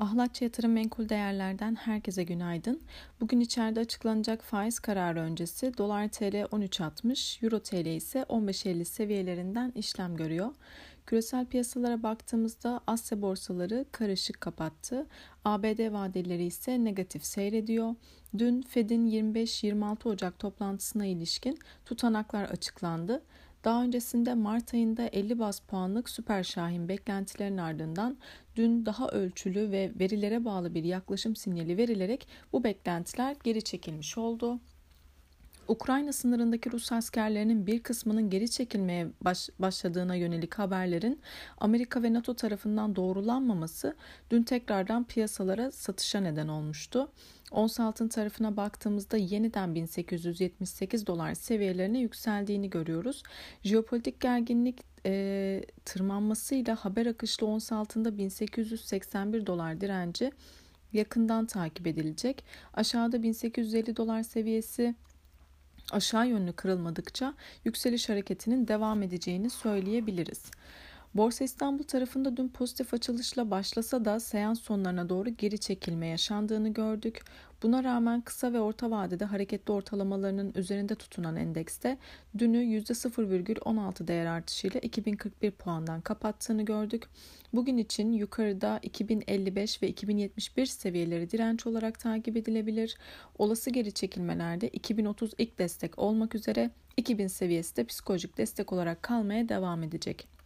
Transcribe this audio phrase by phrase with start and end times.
[0.00, 2.80] Ahlatçı Yatırım Menkul Değerler'den herkese günaydın.
[3.20, 10.16] Bugün içeride açıklanacak faiz kararı öncesi dolar TL 13.60, euro TL ise 15.50 seviyelerinden işlem
[10.16, 10.50] görüyor.
[11.06, 15.06] Küresel piyasalara baktığımızda Asya borsaları karışık kapattı.
[15.44, 17.94] ABD vadeleri ise negatif seyrediyor.
[18.38, 23.22] Dün Fed'in 25-26 Ocak toplantısına ilişkin tutanaklar açıklandı.
[23.64, 28.16] Daha öncesinde Mart ayında 50 bas puanlık süper şahin beklentilerin ardından
[28.56, 34.60] dün daha ölçülü ve verilere bağlı bir yaklaşım sinyali verilerek bu beklentiler geri çekilmiş oldu.
[35.68, 41.20] Ukrayna sınırındaki Rus askerlerinin bir kısmının geri çekilmeye baş, başladığına yönelik haberlerin
[41.58, 43.96] Amerika ve NATO tarafından doğrulanmaması
[44.30, 47.08] dün tekrardan piyasalara satışa neden olmuştu.
[47.50, 53.22] Ons altın tarafına baktığımızda yeniden 1878 dolar seviyelerine yükseldiğini görüyoruz.
[53.62, 60.32] Jeopolitik gerginlik e, tırmanmasıyla haber akışlı ons altında 1881 dolar direnci
[60.92, 62.44] yakından takip edilecek.
[62.74, 64.94] Aşağıda 1850 dolar seviyesi
[65.92, 70.50] aşağı yönlü kırılmadıkça yükseliş hareketinin devam edeceğini söyleyebiliriz.
[71.14, 77.24] Borsa İstanbul tarafında dün pozitif açılışla başlasa da seans sonlarına doğru geri çekilme yaşandığını gördük.
[77.62, 81.98] Buna rağmen kısa ve orta vadede hareketli ortalamalarının üzerinde tutunan endekste
[82.38, 87.08] dünü %0,16 değer artışıyla 2041 puandan kapattığını gördük.
[87.52, 92.96] Bugün için yukarıda 2055 ve 2071 seviyeleri direnç olarak takip edilebilir.
[93.38, 99.48] Olası geri çekilmelerde 2030 ilk destek olmak üzere 2000 seviyesi de psikolojik destek olarak kalmaya
[99.48, 100.39] devam edecek.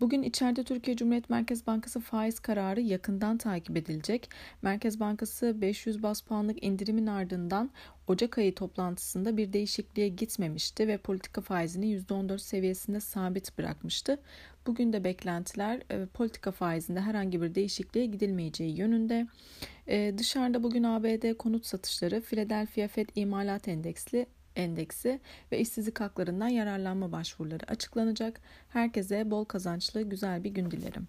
[0.00, 4.30] Bugün içeride Türkiye Cumhuriyet Merkez Bankası faiz kararı yakından takip edilecek.
[4.62, 7.70] Merkez Bankası 500 bas puanlık indirimin ardından
[8.06, 14.18] Ocak ayı toplantısında bir değişikliğe gitmemişti ve politika faizini %14 seviyesinde sabit bırakmıştı.
[14.66, 19.26] Bugün de beklentiler e, politika faizinde herhangi bir değişikliğe gidilmeyeceği yönünde.
[19.86, 24.26] E, dışarıda bugün ABD konut satışları Philadelphia Fed İmalat Endeksli
[24.60, 25.20] endeksi
[25.52, 28.40] ve işsizlik haklarından yararlanma başvuruları açıklanacak.
[28.68, 31.08] Herkese bol kazançlı güzel bir gün dilerim.